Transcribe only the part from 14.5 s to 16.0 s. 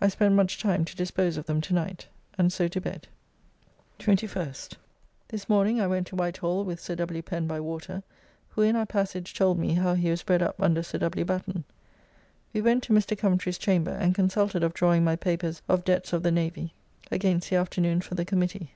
of drawing my papers of